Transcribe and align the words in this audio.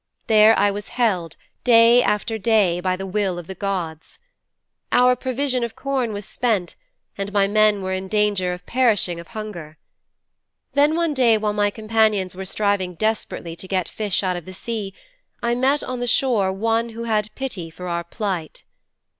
There 0.25 0.57
I 0.57 0.71
was 0.71 0.89
held, 0.97 1.37
day 1.63 2.01
after 2.01 2.39
day, 2.39 2.79
by 2.79 2.95
the 2.95 3.05
will 3.05 3.37
of 3.37 3.45
the 3.45 3.53
gods. 3.53 4.17
Our 4.91 5.15
provision 5.15 5.63
of 5.63 5.75
corn 5.75 6.11
was 6.11 6.25
spent 6.25 6.73
and 7.19 7.31
my 7.31 7.47
men 7.47 7.83
were 7.83 7.93
in 7.93 8.07
danger 8.07 8.51
of 8.51 8.65
perishing 8.65 9.19
of 9.19 9.27
hunger. 9.27 9.77
Then 10.73 10.95
one 10.95 11.13
day 11.13 11.37
while 11.37 11.53
my 11.53 11.69
companions 11.69 12.35
were 12.35 12.45
striving 12.45 12.95
desperately 12.95 13.55
to 13.55 13.67
get 13.67 13.87
fish 13.87 14.23
out 14.23 14.35
of 14.35 14.45
the 14.45 14.55
sea, 14.55 14.95
I 15.43 15.53
met 15.53 15.83
on 15.83 15.99
the 15.99 16.07
shore 16.07 16.51
one 16.51 16.89
who 16.97 17.03
had 17.03 17.29
pity 17.35 17.69
for 17.69 17.87
our 17.87 18.03
plight. 18.03 18.63